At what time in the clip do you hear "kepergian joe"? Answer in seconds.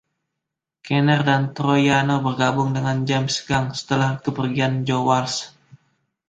4.25-5.03